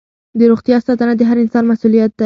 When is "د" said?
0.39-0.41, 1.17-1.21